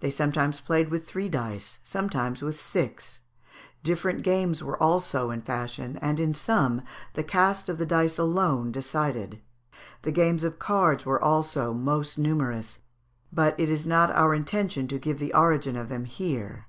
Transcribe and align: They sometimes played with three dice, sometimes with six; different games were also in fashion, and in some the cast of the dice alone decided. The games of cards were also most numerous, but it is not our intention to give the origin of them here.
They 0.00 0.10
sometimes 0.10 0.60
played 0.60 0.90
with 0.90 1.06
three 1.08 1.30
dice, 1.30 1.78
sometimes 1.82 2.42
with 2.42 2.60
six; 2.60 3.20
different 3.82 4.20
games 4.20 4.62
were 4.62 4.76
also 4.82 5.30
in 5.30 5.40
fashion, 5.40 5.98
and 6.02 6.20
in 6.20 6.34
some 6.34 6.82
the 7.14 7.24
cast 7.24 7.70
of 7.70 7.78
the 7.78 7.86
dice 7.86 8.18
alone 8.18 8.70
decided. 8.70 9.40
The 10.02 10.12
games 10.12 10.44
of 10.44 10.58
cards 10.58 11.06
were 11.06 11.24
also 11.24 11.72
most 11.72 12.18
numerous, 12.18 12.80
but 13.32 13.58
it 13.58 13.70
is 13.70 13.86
not 13.86 14.10
our 14.10 14.34
intention 14.34 14.88
to 14.88 14.98
give 14.98 15.18
the 15.18 15.32
origin 15.32 15.74
of 15.74 15.88
them 15.88 16.04
here. 16.04 16.66